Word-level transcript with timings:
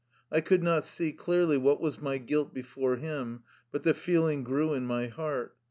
I 0.31 0.41
could 0.41 0.63
not 0.63 0.83
see 0.87 1.11
clearly 1.11 1.57
what 1.57 1.79
was 1.79 2.01
my 2.01 2.17
guilt 2.17 2.55
before 2.55 2.95
him, 2.95 3.43
but 3.71 3.83
the 3.83 3.93
feeling 3.93 4.43
grew 4.43 4.73
in 4.73 4.87
my 4.87 5.09
heart. 5.09 5.55